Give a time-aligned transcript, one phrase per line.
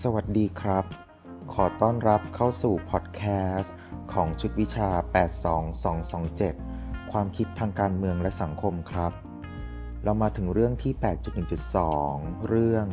[0.00, 0.84] สวัสดีครับ
[1.52, 3.22] ขอต้อนรับเข้าสู่พอดแค
[3.56, 3.76] สต์
[4.12, 4.88] ของชุดวิชา
[6.40, 9.12] 82227 ความคิดทางการเมืองและสังคมครับ
[10.04, 10.92] เรามาถึงเรื่องที่
[11.70, 12.86] 8.1.2 เรื่อง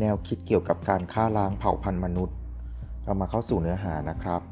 [0.00, 2.36] แนวคิดเกี่ยวกับการฆ่าล้างเผ่าพันธุ์มนุษย์
[3.04, 4.42] เรามาเข้าสู่เนื้อหานะครับ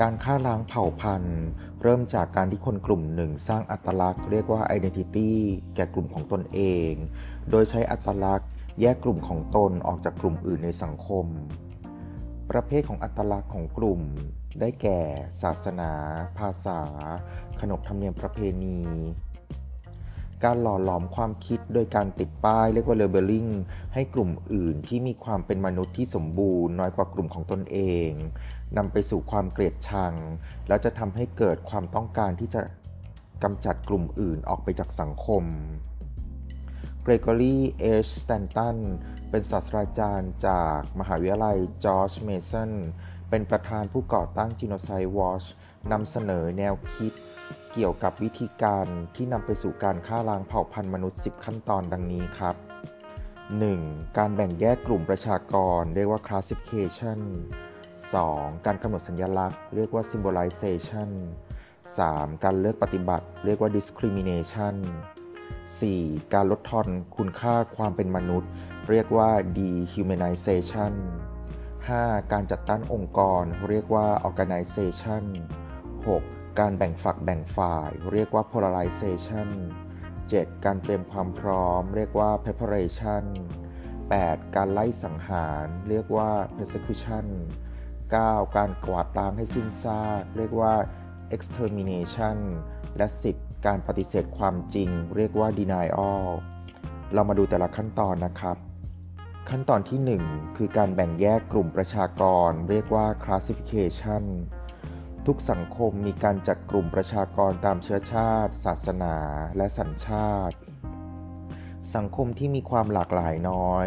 [0.00, 1.40] การฆ่าล้างเผ่าพันธุ์
[1.82, 5.30] เริ่มจากการที่คนกลุ่มหนึ่งสร้างอัตลักษณ์เรียกว่า identity
[5.74, 6.60] แก่กลุ่มของตนเอ
[6.90, 6.92] ง
[7.50, 8.50] โดยใช้อัตลักษณ์
[8.80, 11.26] แยกกลุ่มของตนออกจากกลุ่มอื่นในสังคม
[12.50, 14.00] ประเภทของอัตลักษณ์ของกลุ่ม
[14.60, 15.00] ได้แก่
[15.42, 15.92] ศาสนา
[16.38, 16.80] ภาษา
[17.60, 18.80] ขนบธรรมเนียมประเพณี
[20.44, 23.50] การหล่อหลอมความคิดโดยการติดป้ายเรียกว่า labeling
[23.94, 28.10] ให้กลุ่มอื่นที่มีความเป็นมนุษย์ที่สมบูรณ์น้อยกว่ากลุ่มของตนเอง
[28.76, 30.14] นำไปสู่ความเกลียดชัง
[30.68, 32.60] แล้วจะทำให้เกิดความต้องการที่จะ
[33.42, 35.44] กำจัดกลุ่มอื่นออกไปจากสังคม
[37.10, 38.76] เกรกอรี่เอชสแตนตัน
[39.30, 42.70] เป็นศาสตราจารย์จากมหาวิทยาลัยจอร์จเมสัน
[43.30, 45.46] เป็นประธานผู้ก่อตั้ง Genocide Watch
[45.92, 47.12] นำเสนอแนวคิด
[47.72, 52.56] เกี่ยวกับวิธีการที่นำไปสู่การฆ่าล้างเผ่าพันธุ์มนุษย์ 10 ขั้นตอนดังนี้ครับ
[53.36, 54.18] 1.
[54.18, 57.20] การแบ่งแยกกลุ่มประชากร เรียกว่า classification
[57.92, 58.66] 2.
[58.66, 61.10] การกำหนดสัญลักษณ์ เรียกว่า symbolization
[61.76, 62.44] 3.
[62.44, 63.70] การเลือกปฏิบัติ เรียกว่า
[65.56, 66.34] 4.
[66.34, 68.50] การลดทอนคุณค่าความเป็นมนุษย์
[68.88, 70.92] เรียกว่า dehumanization
[71.62, 72.32] 5.
[72.32, 75.24] การจัดตั้งองค์กร เรียกว่า organization
[75.90, 76.58] 6.
[76.58, 79.48] การแบ่งฝักแบ่งฝ่าย เรียกว่า polarization
[80.06, 80.64] 7.
[80.64, 83.24] การเตรียมความพร้อม เรียกว่า preparation
[83.88, 84.56] 8.
[84.56, 87.26] การไล่สังหาร เรียกว่า persecution
[87.90, 88.56] 9.
[88.56, 90.74] การกวาดล้างให้สิ้นซาก เรียกว่า
[91.36, 92.38] extermination
[92.96, 96.24] และ 10 การปฏิเสธความจริงเรียกว่า denial
[97.14, 98.56] เรามาดูแต่ละขั้นตอนนะครับ
[99.48, 104.24] ขั้นตอนที่ 1 คือการแบ่งแยกกลุ่มประชากร เรียกว่า classification
[105.26, 109.16] ทุกสังคมมีการจัดกลุ่มประชากรตามเชื้อชาติ ศาสนา
[109.56, 110.56] และสัญชาติ
[111.94, 113.86] สังคมที่มีความหลากหลายน้อย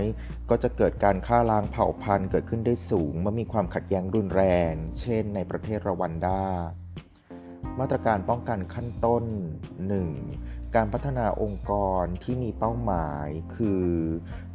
[0.50, 6.42] ก็จะเกิดการฆ่าล้างเผ่าพันธุ์เกิดขึ้นได้สูงเมื่อมีความขัดแย้งรุนแรง เช่นในประเทศรวันดา
[7.80, 9.24] มาตรการป้องกันขั้นต้น
[10.00, 10.76] 1.
[10.76, 13.86] การพัฒนาองค์กรที่มีเป้าหมาย คือ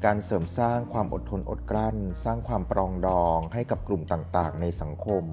[0.05, 5.25] การเสริมสร้างความอดทนอดกลั้น สร้างความปรองดองให้กับกลุ่มต่างๆ ในสังคม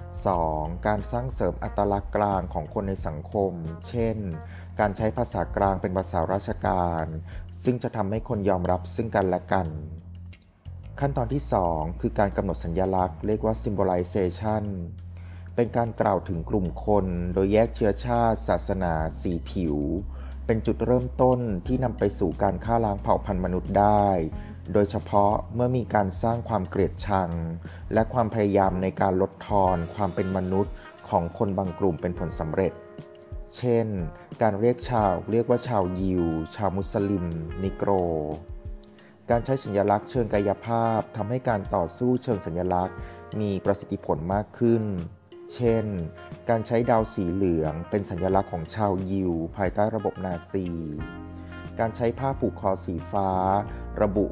[0.00, 0.86] 2.
[0.86, 3.52] การสร้างเสริมอัตลักษณ์กลางของคนในสังคม
[3.88, 4.18] เช่น
[4.80, 7.04] การใช้ภาษากลางเป็นภาษาราชการ
[7.62, 9.68] ซึ่งจะทำให้คนยอมรับซึ่งกันและกัน
[11.00, 11.42] ขั้นตอนที่
[11.72, 14.64] 2 คือการกำหนดสัญญลักษณ์ เรียกว่า symbolization
[15.56, 19.76] เป็นการกล่าวถึงกลุ่มคนโดยแยกเชื้อชาติ ศาสนา สีผิว
[20.46, 24.06] เป็นจุดเริ่มต้นที่นำไปสู่การฆ่าล้างเผ่าพันธุ์มนุษย์ได้
[24.72, 27.30] โดยเฉพาะเมื่อมีการสร้างความเกลียดชัง
[27.92, 30.74] และความพยายามในการลดทอนความเป็นมนุษย์
[31.08, 32.72] ของคนบางกลุ่มเป็นผลสำเร็จ
[33.56, 33.86] เช่น
[34.42, 36.24] การเรียกชาวเรียกว่าชาวยิว
[36.56, 37.26] ชาวมุสลิม
[37.62, 37.90] นิโกร
[39.30, 42.96] การใช้สัญลักษณ์เชิงกายภาพทำให้การต่อสู้เชิงสัญลักษณ์
[43.40, 44.84] มีประสิทธิผลมากขึ้น
[45.54, 45.84] เช่น
[46.48, 50.66] การใช้ดาวสีเหลืองเป็นสัญลักษณ์ของชาวยิว ภายใต้ระบบนาซี
[51.78, 53.30] การใช้ผ้าผูกคอสีฟ้า
[54.02, 54.26] ระบุ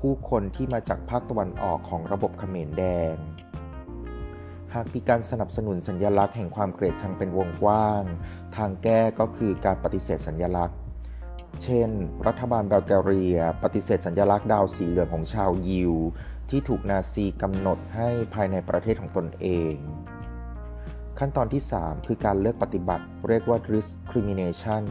[0.00, 3.16] ผู้คนที่มาจากภาคตะวันออกของระบบเขมรแดง
[4.74, 8.02] หากมีการสนับสนุนสัญลักษณ์แห่งความเกลียดชังเป็นวงกว้าง
[8.56, 10.78] ทางแก้ก็คือการปฏิเสธสัญลักษณ์
[11.62, 11.90] เช่น
[12.26, 15.94] รัฐบาลเบลแกเรีย ปฏิเสธสัญลักษณ์ดาวสีเหลืองของชาวยิว
[16.50, 19.74] ที่ถูกนาซีกำหนดให้ภายในประเทศของตนเอง
[21.18, 24.84] ขั้นตอนที่ 3 คือการเลือกปฏิบัติ เรียกว่า discrimination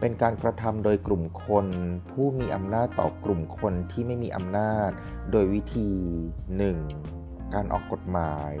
[0.00, 1.66] เป็นการกระทำโดยกลุ่มคน
[2.10, 4.90] ผู้มีอำนาจต่อกลุ่มคนที่ไม่มีอำนาจ
[5.30, 5.90] โดยวิธี
[6.90, 7.54] 1.
[7.54, 8.52] การออกกฎหมาย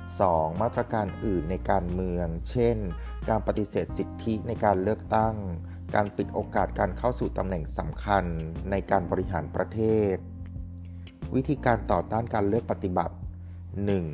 [0.00, 0.62] 2.
[0.62, 2.76] มาตรการอื่นในการเมือง เช่น
[3.28, 5.34] การปฏิเสธสิทธิในการเลือกตั้ง
[5.94, 8.24] การปิดโอกาสการเข้าสู่ตำแหน่งสำคัญ
[8.70, 9.80] ในการบริหารประเท
[10.14, 10.16] ศ
[11.34, 13.14] วิธีการต่อต้านการเลือกปฏิบัติ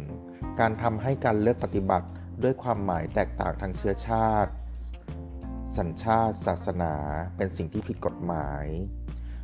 [0.03, 0.61] 1.
[0.61, 2.09] การทำให้การเลือกปฏิบัติ
[2.43, 4.53] ด้วยความหมายแตกต่างทางเชื้อชาติ
[5.77, 6.95] สัญชาติ ศาสนา
[7.37, 8.67] เป็นสิ่งที่ผิดกฎหมาย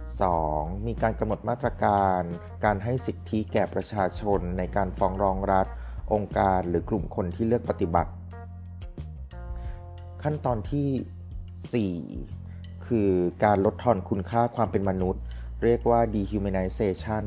[0.05, 0.87] 2.
[0.87, 2.23] มีการกำหนดมาตรการ
[2.65, 5.67] การให้สิทธิแก่ประชาชนในการฟ้องร้องรัฐ
[6.13, 8.13] องค์การหรือกลุ่มคนที่เลือกปฏิบัติ
[10.23, 11.95] ขั้นตอนที่
[12.49, 13.11] 4 คือ
[13.45, 15.23] การลดทอนคุณค่าความเป็นมนุษย์
[15.63, 17.25] เรียกว่า dehumanization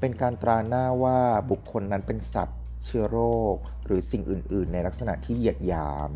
[0.00, 1.18] เป็นการตราหน้าว่า
[1.50, 3.18] บุคคลนั้นเป็นสัตว์ เชื้อโร
[3.54, 3.56] ค
[3.86, 6.12] หรือสิ่งอื่น ๆ ในลักษณะที่เหยียดหยาม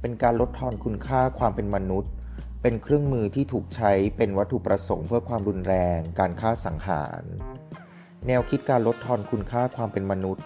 [0.00, 2.12] เป็นการลดทอนคุณค่าความเป็นมนุษย์
[2.62, 7.22] เป็นเครื่องมือที่ถูกใช้เป็นวัตถุประสงค์เพื่อความรุนแรง การฆ่าสังหาร
[8.26, 10.44] แนวคิดการลดทอนคุณค่าความเป็นมนุษย์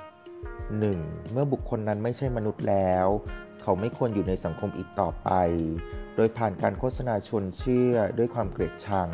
[0.64, 1.32] 1.
[1.32, 3.06] เมื่อบุคคลนั้นไม่ใช่มนุษย์แล้ว
[3.62, 5.30] เขาไม่ควรอยู่ในสังคมอีกต่อไป
[6.16, 9.10] โดยผ่านการโฆษณาชวนเชื่อด้วยความเกลียดชัง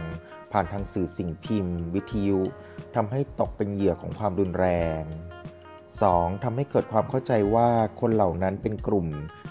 [0.52, 2.40] ผ่านทางสื่อสิ่งพิมพ์ วิทยุ
[2.96, 4.66] ทำให้ตกเป็นเหยื่อของความรุนแร
[5.00, 5.02] ง
[5.74, 6.44] 2.
[6.44, 7.68] ทำให้เกิดความเข้าใจว่า
[8.00, 9.06] คนเหล่านั้นเป็นกลุ่ม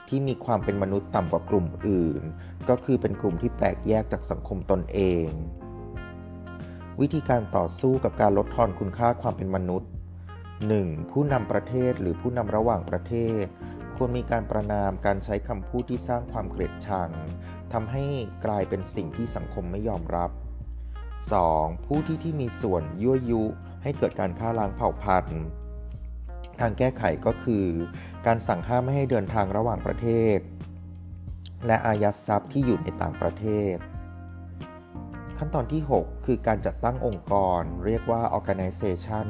[0.07, 2.23] ที่มีความเป็นมนุษย์ต่ำกว่ากลุ่มอื่น
[2.69, 5.29] ก็คือเป็นกลุ่มที่แปลกแยกจากสังคมตนเอง
[7.01, 9.89] วิธีการต่อสู้กับการลดทอนคุณค่าความเป็นมนุษย์
[10.51, 11.11] 1.
[11.11, 13.13] ผู้นำประเทศหรือผู้นำระหว่างประเท
[13.43, 13.45] ศ
[13.95, 17.09] ควรมีการประนามการใช้คำพูดที่สร้างความเกลียดชัง
[17.73, 18.05] ทำให้
[18.45, 20.31] กลายเป็นสิ่งที่สังคมไม่ยอมรับ
[21.23, 21.85] 2.
[21.85, 23.43] ผู้ที่ที่มีส่วนยั่วยุ
[23.83, 25.43] ให้เกิดการฆ่าล้างเผ่าพันธุ์
[26.59, 27.65] ทางแก้ไขก็คือ
[28.25, 30.07] การสั่งห้ามไม่ให้เดินทางระหว่างประเท
[30.37, 30.39] ศ
[31.67, 33.75] และอายัดทรัพย์ที่อยู่ในต่างประเทศ
[35.37, 39.27] ขั้นตอนที่ 6 คือการจัดตั้งองค์กรเรียกว่า organization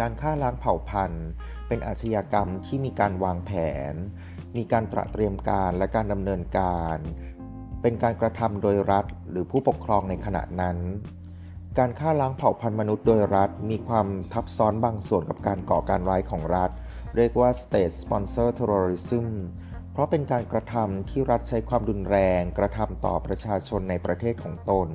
[0.00, 1.26] การฆ่าล้างเผ่าพันธุ์
[1.68, 3.52] เป็นอาชญากรรมที่มีการวางแผ
[3.92, 3.94] น
[4.56, 6.98] มีการตระเตรียมการและการดำเนินการ
[7.88, 10.76] เป็นการกระทำโดยรัฐหรือผู้ปกครองในขณะนั้น
[11.78, 16.70] การฆ่าล้างเผ่าพันธุ์มนุษย์โดยรัฐมีความทับซ้อนบางส่วนกับการก่อการร้ายของรัฐ
[17.16, 19.26] เรียกว่า state sponsor terrorism
[19.92, 24.88] เพราะเป็นการกระทำที่รัฐใช้ความรุนแรงกระทำต่อประชาชนในประเทศของตน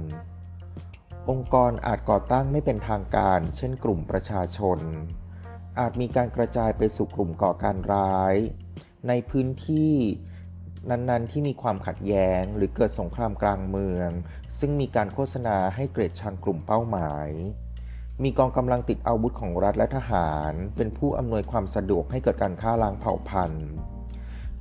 [1.29, 4.79] องค์กรอาจก่อตั้งไม่เป็นทางการ เช่นกลุ่มประชาชน
[5.79, 8.35] อาจมีการกระจายไปสู่กลุ่มก่อการร้าย
[9.07, 9.93] ในพื้นที่
[10.89, 14.09] นั้นๆ ที่มีความขัดแย้งหรือเกิดสงครามกลางเมือง
[14.59, 17.29] ซึ่งมีการโฆษณาให้เกรดชังกลุ่มเป้าหมาย
[18.23, 23.67] มีกองกำลังติดอาวุธของรัฐและทหาร เป็นผู้อำนวยความสะดวกให้เกิดการฆ่าล้างเผ่าพันธุ์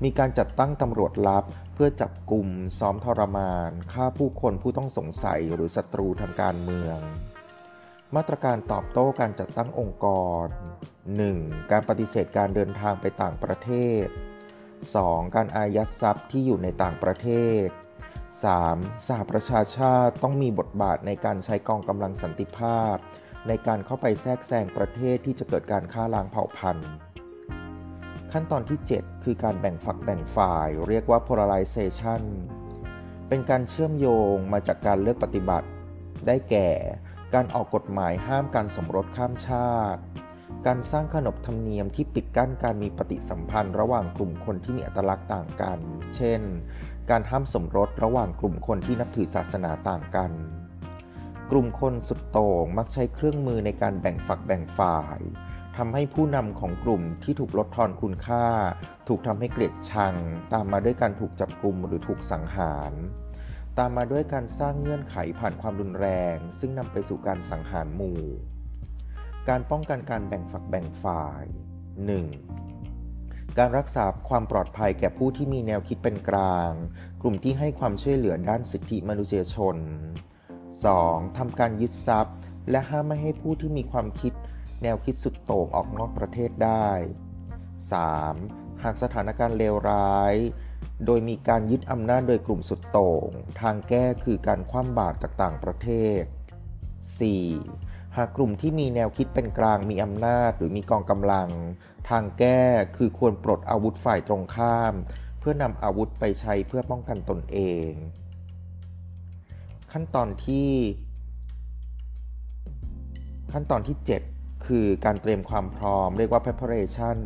[0.02, 1.44] มีการจัดตั้งตำรวจลับ
[1.74, 2.46] เพื่อจับกลุ่ม
[2.78, 6.98] ซ้อมทรมาน ฆ่าผู้คนผู้ต้องสงสัยหรือศัตรูทางการเมือง
[8.16, 10.06] มาตรการตอบโต้การจัดตั้งองค์ก
[10.44, 10.46] ร
[11.08, 11.70] 1.
[11.70, 13.70] การปฏิเสธการเดินทางไปต่างประเท
[14.04, 14.06] ศ
[14.88, 15.34] 2.
[15.36, 17.28] การอายัดทรัพย์ที่อยู่ในต่างประเท
[17.64, 17.66] ศ
[18.38, 19.06] 3.
[19.06, 22.96] สหประชาชาติต้องมีบทบาทในการใช้กองกำลังสันติภาพ
[23.48, 26.90] ในการเข้าไปแทรกแซงประเทศที่จะเกิดการฆ่าล้างเผ่าพันธุ์
[28.32, 32.22] ขั้นตอนที่ 7 คือการแบ่งฝักแบ่งฝ่าย เรียกว่า polarization
[33.28, 35.68] เป็นการเชื่อมโยงมาจากการเลือกปฏิบัติ
[36.26, 36.68] ได้แก่
[37.34, 40.00] การออกกฎหมายห้ามการสมรสข้ามชาติ
[40.66, 45.78] การสร้างขนบธรรมเนียมที่ปิดกั้นการมีปฏิสัมพันธ์ ระหว่างกลุ่มคนที่มีอัตลักษณ์ต่างกัน
[46.16, 46.40] เช่น
[47.10, 50.32] การห้ามสมรสระหว่างกลุ่มคนที่นับถือศาสนาต่างกัน
[51.50, 55.20] กลุ่มคนสุดโต่งมักใช้เครื่องมือในการแบ่งฝักแบ่งฝ่าย
[55.76, 58.46] ทำให้ผู้นำของกลุ่มที่ถูกลดทอนคุณค่า
[59.08, 60.14] ถูกทำให้เกลียดชัง
[60.52, 62.92] ตามมาด้วยการถูกจับกลุ่มหรือถูกสังหาร
[63.78, 68.20] ตามมาด้วยการสร้างเงื่อนไขผ่านความรุนแรง ซึ่งนำไปสู่การสังหารหมู่
[69.50, 71.44] การป้องกันการแบ่งฝักแบ่งฝ่าย
[72.70, 73.58] 1.
[73.58, 76.72] การรักษาความปลอดภัยแก่ผู้ที่มีแนวคิดเป็นกลาง
[77.22, 79.76] กลุ่มที่ให้ความช่วยเหลือด้านสิทธิมนุษยชน
[80.56, 81.38] 2.
[81.38, 82.36] ทำการยึดทรัพย์
[82.70, 84.32] และห้ามไม่ให้ผู้ที่มีความคิด
[84.82, 86.90] แนวคิดสุดโต่งออกนอกประเทศได้
[88.04, 88.82] 3.
[88.82, 90.34] หากสถานการณ์เลวร้าย
[91.06, 93.28] โดยมีการยึดอำนาจโดยกลุ่มสุดโต่ง
[93.60, 95.88] ทางแก้คือการคว่ำบาตรจากต่างประเท
[96.20, 97.89] ศ 4.
[98.16, 101.48] หากกลุ่มที่มีแนวคิดเป็นกลางมีอำนาจ หรือมีกองกำลัง
[102.08, 102.62] ทางแก้
[102.96, 104.94] คือควรปลดอาวุธฝ่ายตรงข้าม
[105.40, 107.90] เพื่อนำอาวุธไปใช้เพื่อป้องกันตนเอง
[109.92, 110.70] ขั้นตอนที่
[113.52, 113.96] ขั้นตอนที่
[114.32, 117.18] 7 คือการเตรียมความพร้อม เรียกว่า preparation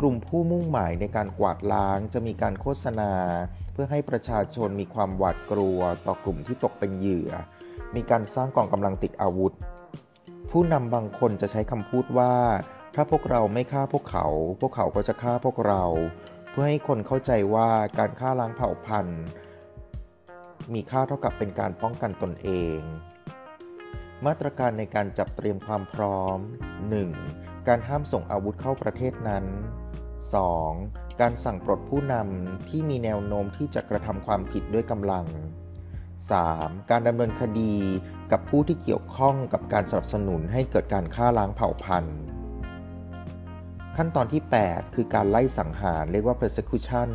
[0.00, 3.12] กลุ่มผู้มุ่งหมายในการกวาดล้างจะมีการโฆษณา
[3.72, 7.30] เพื่อให้ประชาชนมีความหวาดกลัวต่อกลุ่มที่ตกเป็นเหยื่อ
[7.96, 9.52] มีการสร้างกองกำลังติดอาวุธ
[10.50, 12.34] ผู้นำบางคนจะใช้คำพูดว่า
[12.94, 14.26] ถ้าพวกเราไม่ฆ่าพวกเขา
[14.60, 15.84] พวกเขาก็จะฆ่าพวกเรา
[16.50, 19.22] เพื่อให้คนเข้าใจว่าการฆ่าล้างเผ่าพันธุ์
[20.72, 22.80] มีค่าเท่ากับเป็นการป้องกันตนเอง
[24.26, 26.38] มาตรการในการจับเตรียมความพร้อม
[27.02, 27.68] 1.
[27.68, 29.44] การห้ามส่งอาวุธเข้าประเทศนั้น
[30.32, 31.20] 2.
[31.20, 35.26] การสั่งปลดผู้นำที่มีแนวโน้มที่จะกระทำความผิดด้วยกำลัง
[36.26, 36.90] 3.
[36.90, 37.74] การดำเนินคดี
[38.32, 42.18] กับผู้ที่เกี่ยวข้องกับการสนับสนุนให้เกิดการฆ่าล้างเผ่าพันธุ์
[43.96, 47.10] ขั้นตอนที่ 8 คือการไล่สังหารเรียกว่า persecution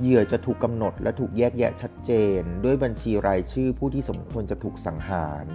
[0.00, 5.46] เหยื่อจะถูกกำหนดและถูกแยกแยะชัดเจน ด้วยบัญชีรายชื่อผู้ที่สมควรจะถูกสังหาร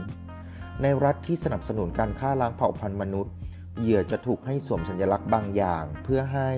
[0.82, 3.34] ในรัฐที่สนับสนุนการฆ่าล้างเผ่าพันธุ์มนุษย์
[3.80, 6.52] เหยื่อจะถูกให้สวมสัญลักษณ์บางอย่างเพื่อให้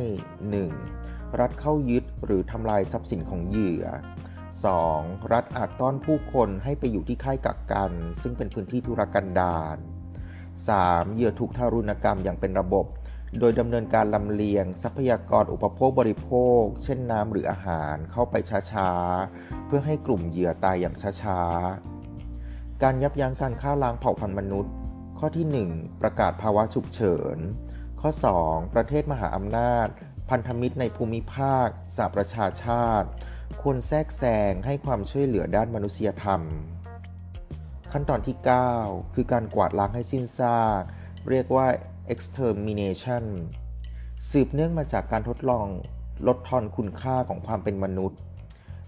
[0.84, 1.40] 1.
[1.40, 3.86] รัฐเข้ายึดหรือทำลายทรัพย์สินของเหยื่อ
[4.64, 5.32] 2.
[5.34, 9.78] รัฐอาจต้อนผู้คนให้ไปอยู่ที่ค่ายกักกัน ซึ่งเป็นพื้นที่ทุรกันดาร
[10.46, 11.14] 3.
[11.14, 12.86] เหยื่อถูกทารุณกรรมอย่างเป็นระบบ
[13.40, 18.36] โดยดำเนินการลำเลียง ทรัพยากรอุปโภคบริโภค เช่นน้ำหรืออาหารเข้าไป
[18.72, 24.74] ช้าๆ เพื่อให้กลุ่มเหยื่อตายอย่างช้าๆ การยับยั้งการฆ่าล้างเผ่าพันธุ์มนุษย์
[25.20, 27.38] ข้อที่ 1 ประกาศภาวะฉุกเฉิน
[28.02, 28.10] ข้อ
[28.42, 29.88] 2 ประเทศมหาอำนาจ
[30.30, 33.10] พันธมิตรในภูมิภาคสหประชาชาติ
[33.62, 36.42] ควรแทรกแซงให้ความช่วยเหลือด้านมนุษยธรรม
[37.92, 38.38] ขั้นตอนที่
[38.76, 40.82] 9 คือการกวาดล้างให้สิ้นซาก
[41.30, 41.68] เรียกว่า
[42.14, 43.26] extermination
[44.30, 45.68] สืบเนื่องมาจากการทดลอง
[46.28, 48.20] ลดทอนคุณค่าของความเป็นมนุษย์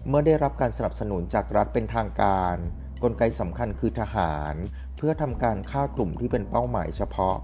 [0.08, 2.56] เมื่อได้รับการสนับสนุนจากรัฐเป็นทางการ
[3.02, 4.54] กลไกสำคัญคือทหาร
[4.96, 7.36] เพื่อทำการฆ่ากลุ่มที่เป็นเป้าหมายเฉพาะ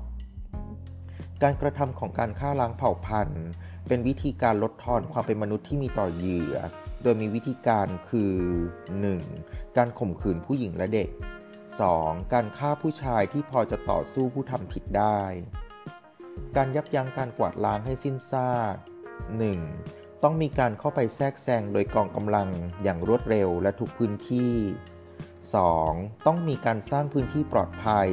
[1.42, 3.44] การกระทำของการฆ่าล้างเผ่าพันธุ์
[3.88, 6.56] เป็นวิธีการลดทอนความเป็นมนุษย์ที่มีต่อเหยื่อ
[7.04, 8.34] โดยมีวิธีการคือ
[9.04, 9.76] 1.
[9.76, 11.08] การข่มขืนผู้หญิงและเด็ก
[11.70, 12.32] 2.
[12.32, 15.20] การฆ่าผู้ชายที่พอจะต่อสู้ผู้ทำผิดได้
[16.56, 18.76] การยับยั้งการกวาดล้างให้สิ้นซาก
[19.50, 20.22] 1.
[20.22, 22.48] ต้องมีการเข้าไปแทรกแซงโดยกองกำลัง
[22.82, 24.54] อย่างรวดเร็วและทุกพื้นที่
[25.42, 26.26] 2.
[26.26, 28.08] ต้องมีการสร้างพื้นที่ปลอดภัย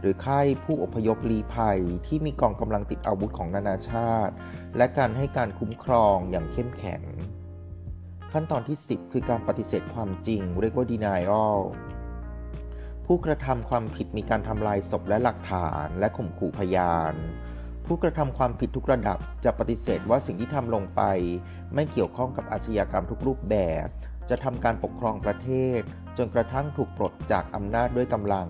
[0.00, 4.34] หรือค่ายผู้อพยพลี้ภัยที่มีกองกำลังติดอาวุธของนานาชาติ
[4.76, 7.02] และการให้การคุ้มครองอย่างเข้มแข็ง
[8.40, 11.58] ขั้นตอนที่ 10 คือการปฏิเสธความจริง เรียกว่า denial
[13.06, 17.14] ผู้กระทำความผิดมีการทำลายศพและหลักฐานและข่มขู่พยาน
[17.86, 21.02] ผู้กระทำความผิดทุกระดับจะปฏิเสธว่าสิ่งที่ทำลงไป
[21.74, 23.86] ไม่เกี่ยวข้องกับอาชญากรรมทุกรูปแบบ
[24.30, 25.80] จะทำการปกครองประเทศ
[26.18, 28.48] จนกระทั่งถูกปลดจากอำนาจด้วยกำลัง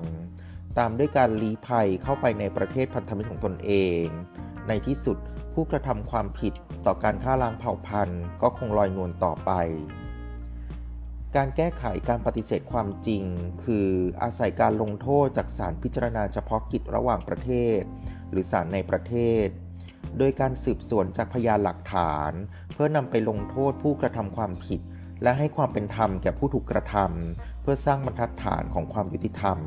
[0.78, 4.04] ตามด้วยการลี้ภัยเข้าไปในประเทศพันธมิตรของตนเอง
[4.68, 5.18] ในที่สุด
[5.52, 6.52] ผู้กระทำความผิด
[6.87, 9.50] ต่อการฆ่าล้างเผ่าพันธุ์ ก็คงลอยนวลต่อไป
[11.37, 13.25] การแก้ไขการปฏิเสธความจริง
[13.64, 13.88] คือ
[14.23, 17.81] อาศัยการลงโทษจากศาลพิจารณาเฉพาะกิจระหว่างประเทศ
[18.31, 19.14] หรือศาลในประเท
[19.45, 19.47] ศ
[20.19, 22.33] โดยการสืบสวนจากพยานหลักฐาน
[22.73, 24.81] เพื่อนำไปลงโทษผู้กระทำความผิด
[25.23, 29.59] และให้ความเป็นธรรมแก่ผู้ถูกกระทำเพื่อสร้างบรรทัดฐานของความยุติธรรม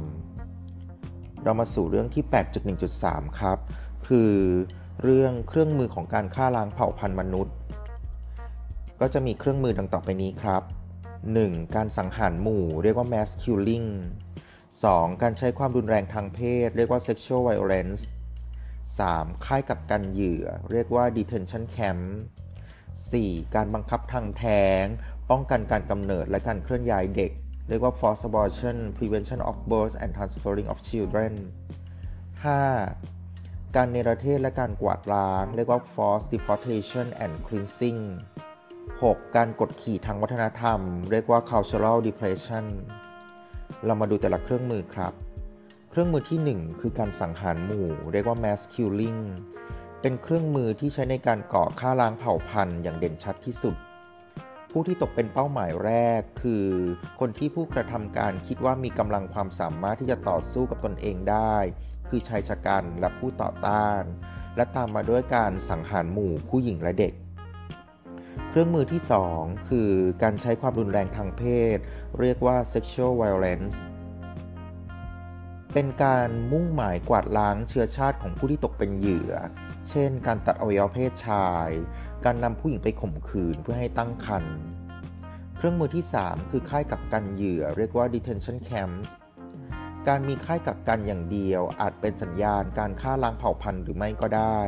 [1.44, 2.24] เรามาสู่เรื่องที่
[2.82, 3.58] 8.1.3 ครับ
[4.08, 4.32] คือ
[5.04, 7.56] เรื่องเครื่องมือของการฆ่าล้างเผ่าพันธุ์มนุษย์
[9.00, 10.64] ก็จะมีเครื่องมือดังต่อไปนี้ครับ
[11.20, 11.76] 1.
[11.76, 13.90] การสังหารหมู่เรียกว่า mass killing
[14.60, 15.22] 2.
[15.22, 18.02] การใช้ความรุนแรงทางเพศ เรียกว่า sexual violence
[18.74, 19.46] 3.
[19.46, 22.04] ค่ายกักกันเหยื่อ เรียกว่า detention camp
[22.82, 23.56] 4.
[23.56, 24.84] การบังคับทางแท้ง
[25.30, 27.32] ป้องกันการกำเนิดและการเคลื่อนย้ายเด็ก
[27.70, 31.34] เรียกว่า forced abortion prevention of birth and transferring of children
[32.44, 33.21] 5.
[33.78, 38.02] การเนรเทศและการกวาดล้าง เรียกว่า forced deportation and cleansing
[38.72, 39.36] 6.
[39.36, 40.80] การกดขี่ทางวัฒนธรรม
[41.12, 42.66] เรียกว่า cultural depression
[43.86, 45.14] เรามาดูแต่ละเครื่องมือครับ
[45.90, 49.22] เครื่องมือที่ 1 คือการสังหารหมู่ เรียกว่า mass killing
[50.02, 53.76] เป็นเครื่องมือที่ใช้ในการก่อฆ่าล้างเผ่าพันธุ์อย่างเด่นชัดที่สุด
[54.72, 56.66] ผู้ที่ตกเป็นเป้าหมายแรก คือ
[57.20, 61.58] คนที่ผู้กระทำการคิดว่ามีกำลังความสามารถที่จะต่อสู้กับตนเองได้
[62.10, 64.02] คือชายชะกันและผู้ต่อต้าน
[64.56, 67.14] และตามมาด้วยการสังหารหมู่ผู้หญิงและเด็ก
[68.50, 69.02] เครื่องมือที่
[69.36, 69.92] 2 คือ
[70.24, 71.44] การใช้ความรุนแรงทางเพ
[71.76, 71.78] ศ
[72.20, 73.78] เรียกว่า sexual violence
[75.74, 79.34] เป็นการมุ่งหมายกวาดล้างเชื้อชาติของผู้ที่ตกเป็นเหยื่อ
[79.90, 81.70] เช่น การตัดอวัยวะเพศชาย
[82.26, 84.58] การนำผู้หญิงไปข่มขืนเพื่อให้ตั้งครรภ์
[85.56, 89.10] เครื่องมือที่ 3 คือค่ายกักกันเหยื่อ เรียกว่า detention camps
[90.08, 94.62] การมีค่ายกักกันอย่างเดียว อาจเป็นสัญญาณการฆ่าล้างเผ่าพันธุ์หรือไม่ก็ได้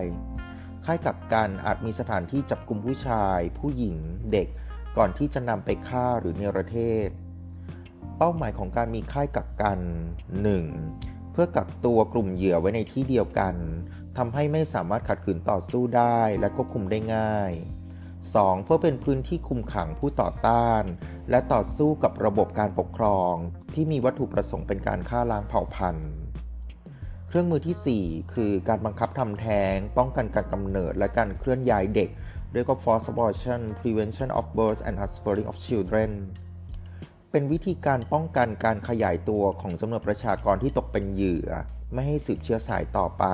[0.86, 3.98] ค่ายกักกันอาจมีสถานที่จับกลุ่มผู้ชาย ผู้หญิง
[4.32, 4.48] เด็ก
[4.98, 7.10] ก่อนที่จะนำไปฆ่าหรือเนรเทศ
[8.18, 9.80] เป้าหมายของการมีค่ายกักกัน
[10.56, 11.32] 1.
[11.32, 13.56] เพื่อกักตัวกลุ่มเหยื่อไว้ในที่เดียวกัน
[14.18, 17.52] ทำให้ไม่สามารถขัดขืนต่อสู้ได้และควบคุมได้ง่าย
[18.10, 18.64] 2.
[18.64, 20.84] เพื่อเป็นพื้นที่คุมขังผู้ต่อต้าน
[21.30, 23.34] และต่อสู้กับระบบการปกครอง
[23.74, 26.12] ที่มีวัตถุประสงค์เป็นการฆ่าล้างเผ่าพันธุ์
[27.28, 32.10] เครื่องมือที่ 4 คือการบังคับทำแท้ง ป้องกันการกำเนิดและการเคลื่อนย้ายเด็ก
[32.54, 36.12] เรียกว่า forced abortion prevention of birth and transferring of children
[37.36, 41.50] เป็นวิธีการป้องกันการขยายตัวของจำนวนประชากรที่ตกเป็นเหยื่อ
[41.94, 43.26] ไม่ให้สืบเชื้อสายต่อไป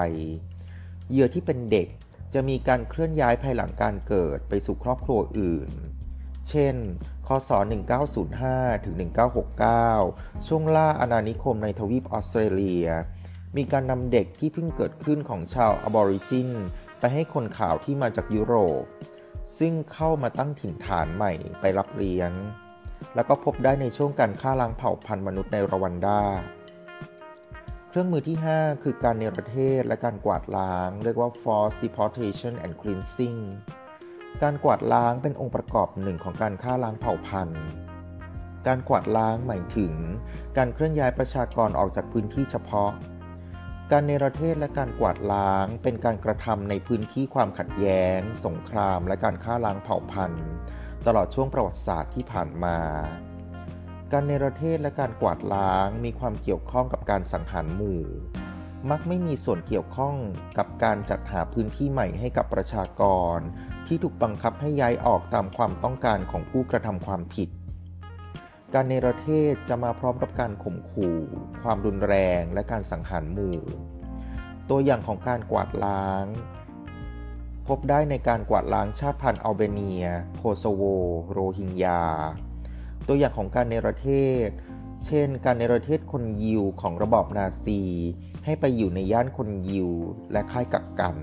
[1.09, 1.87] เหยื่อที่เป็นเด็ก
[2.33, 5.69] จะมีการเคลื่อนย้ายภายหลังการเกิดไปสู่ครอบครัวอื่น
[6.49, 6.75] เช่น
[7.27, 7.49] คศ
[8.37, 8.95] 1905 ถึง
[9.71, 12.87] 1969 ช่วงล่าอาณานิคมในทวีปออสเตรเลีย
[13.57, 16.49] มีการนำเด็กที่เพิ่งเกิดขึ้นของชาวอบอริจิน
[16.99, 18.83] ไปให้คนข่าวที่มาจากยุโรป
[19.57, 22.33] ซึ่งเข้ามาตั้งถิ่นฐานใหม่ไปรับเลี้ยง
[23.15, 26.21] แล้วก็พบได้ในช่วงการฆ่าล้างเผ่าพันธุ์มนุษย์ในรวันดา
[27.89, 33.39] เครื่องมือที่ 5 คือการเนรเทศและการกวาดล้าง เรียกว่า forced deportation and cleansing
[34.43, 37.63] การกวาดล้างเป็นองค์ประกอบหนึ่งของการฆ่าล้างเผ่าพันธุ์
[38.67, 39.93] การกวาดล้างหมายถึง
[40.57, 42.91] การเคลื่อนย้ายประชากรออกจากพื้นที่เฉพาะ
[43.91, 50.45] การเนรเทศและการกวาดล้างเป็นการกระทำในพื้นที่ความขัดแย้ง สงคราม และการฆ่าล้างเผ่าพันธุ์
[51.07, 52.77] ตลอดช่วงประวัติศาสตร์ที่ผ่านมา
[54.11, 58.03] การเนรเทศและการกวาดล้างมีความเกี่ยวข้องกับการสังหารหมู่
[58.89, 60.15] มักไม่มีส่วนเกี่ยวข้อง
[60.57, 63.03] กับการจัดหาพื้นที่ใหม่ให้กับประชาก
[63.35, 63.37] ร
[63.87, 67.49] ที่ถูกบังคับให้ย้ายออกตามความต้องการของผู้กระทำความผิด
[68.73, 71.17] การเนรเทศจะมาพร้อมกับการข่มขู่
[71.63, 73.59] ความรุนแรงและการสังหารหมู่
[74.69, 76.25] ตัวอย่างของการกวาดล้าง
[77.69, 80.05] พบได้ในการกวาดล้างชาติพันธุ์อัลเบเนีย
[80.38, 80.83] โคโซโว
[81.31, 82.03] โรฮิงญา
[83.07, 84.09] ตัวอย่างของการเนรเท
[84.47, 84.49] ศ
[85.05, 87.81] เช่น การเนรเทศคนยิวของระบอบนาซี
[88.45, 89.89] ให้ไปอยู่ในย่านคนยิว
[90.31, 91.15] และค่ายกักกัน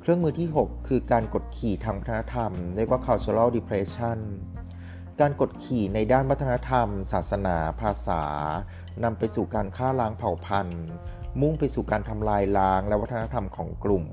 [0.00, 4.18] เครื่องมือที่ 6 คือการกดขี่ทางวัฒนธรรมเรียกว่า cultural depression
[5.20, 8.22] การกดขี่ในด้านวัฒนธรรม ศาสนา ภาษา
[9.04, 10.84] นำไปสู่การฆ่าล้างเผ่าพันธุ์
[11.40, 14.06] มุ่งไปสู่การทำลายล้างและวัฒนธรรมของกลุ่ม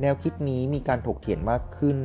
[0.00, 1.98] แนวคิดนี้มีการถกเถียงมากขึ้น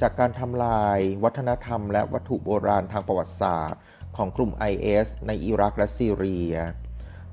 [0.00, 3.80] จากการทำลายวัฒนธรรม และวัตถุโบราณทางประวัติศาสตร์
[4.16, 6.54] ของกลุ่ม IS ในอิรักและซีเรีย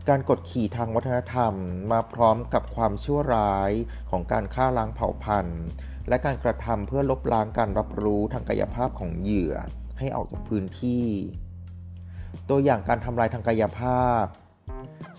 [0.09, 1.53] การกดขี่ทางวัฒนธรรม
[1.91, 3.71] มาพร้อมกับความชั่วร้าย
[4.09, 5.63] ของการฆ่าล้างเผ่าพันธุ์
[6.09, 9.55] และการกระทำเพื่อลบล้างการรับรู้ทางกายภาพของเหยื่อ
[9.99, 11.05] ให้ออกจากพื้นที่
[12.49, 14.25] ตัวอย่างการทำลายทางกายภาพ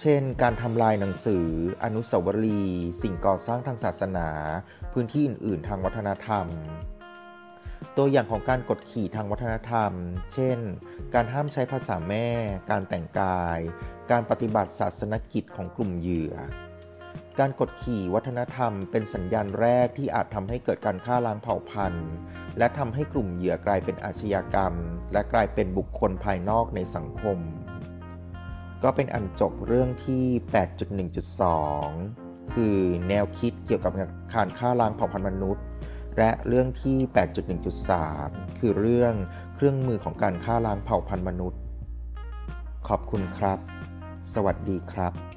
[0.00, 1.46] เช่น การทำลายหนังสือ
[1.84, 4.28] อนุสาวรีย์ สิ่งก่อสร้างทางศาสนา
[4.92, 6.46] พื้นที่อื่น ๆ ทางวัฒนธรรม
[7.96, 9.92] ตัวอย่างของการกดขี่ทางวัฒนธรรม
[10.32, 10.58] เช่น
[11.14, 12.28] การห้ามใช้ภาษาแม่
[12.70, 13.58] การแต่งกาย
[14.10, 16.34] การปฏิบัติศาสนกิจของกลุ่มเหยื่อ
[17.38, 22.10] การกดขี่วัฒนธรรม เป็นสัญญาณแรกที่อาจทำให้เกิดการฆ่าล้างเผ่าพันธุ์
[22.58, 24.74] และทำให้กลุ่มเหยื่อกลายเป็นอาชญากรรม
[25.12, 27.38] และกลายเป็นบุคคลภายนอกในสังคม
[28.82, 30.24] ก็เป็นอันจบเรื่องที่
[31.38, 32.76] 8.1.2 คือ
[33.08, 33.92] แนวคิดเกี่ยวกับ
[34.34, 35.64] การฆ่าล้างเผ่าพันธุ์มนุษย์
[36.18, 36.98] และเรื่องที่
[37.78, 39.14] 8.1.3 คือเรื่อง
[39.54, 41.60] เครื่องมือของการฆ่าล้างเผ่าพันธุ์มนุษย์
[42.88, 43.58] ขอบคุณครับ
[44.34, 45.35] สวัสดีครับ